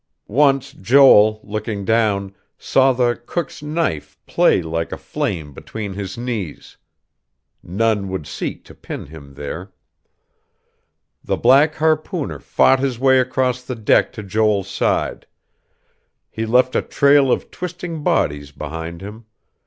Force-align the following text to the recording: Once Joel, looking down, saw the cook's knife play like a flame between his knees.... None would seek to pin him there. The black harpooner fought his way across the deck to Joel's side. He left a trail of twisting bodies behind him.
Once 0.27 0.71
Joel, 0.73 1.39
looking 1.43 1.85
down, 1.85 2.33
saw 2.57 2.91
the 2.91 3.21
cook's 3.23 3.61
knife 3.61 4.17
play 4.25 4.63
like 4.63 4.91
a 4.91 4.97
flame 4.97 5.53
between 5.53 5.93
his 5.93 6.17
knees.... 6.17 6.75
None 7.61 8.09
would 8.09 8.25
seek 8.25 8.65
to 8.65 8.73
pin 8.73 9.05
him 9.05 9.35
there. 9.35 9.71
The 11.23 11.37
black 11.37 11.75
harpooner 11.75 12.39
fought 12.39 12.79
his 12.79 12.97
way 12.97 13.19
across 13.19 13.61
the 13.61 13.75
deck 13.75 14.11
to 14.13 14.23
Joel's 14.23 14.71
side. 14.71 15.27
He 16.31 16.47
left 16.47 16.75
a 16.75 16.81
trail 16.81 17.31
of 17.31 17.51
twisting 17.51 18.01
bodies 18.01 18.51
behind 18.51 19.01
him. 19.01 19.25